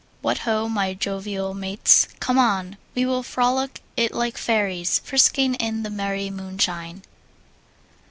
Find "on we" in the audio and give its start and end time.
2.39-3.05